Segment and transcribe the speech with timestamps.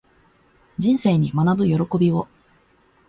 [0.79, 2.27] 人生に学ぶ喜びを